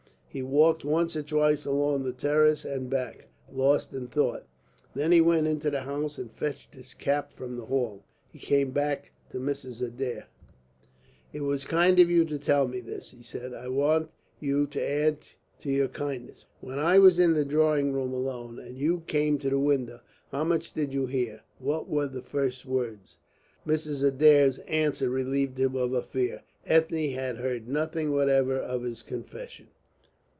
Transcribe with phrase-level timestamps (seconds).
[0.33, 4.45] He walked once or twice along the terrace and back, lost in thought.
[4.95, 8.05] Then he went into the house and fetched his cap from the hall.
[8.31, 9.85] He came back to Mrs.
[9.85, 10.27] Adair.
[11.33, 13.53] "It was kind of you to tell me this," he said.
[13.53, 14.09] "I want
[14.39, 15.17] you to add
[15.63, 16.45] to your kindness.
[16.61, 19.99] When I was in the drawing room alone and you came to the window,
[20.31, 21.41] how much did you hear?
[21.59, 23.17] What were the first words?"
[23.67, 24.01] Mrs.
[24.01, 26.43] Adair's answer relieved him of a fear.
[26.65, 29.67] Ethne had heard nothing whatever of his confession.